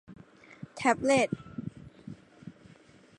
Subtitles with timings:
[0.75, 1.29] แท็บเลต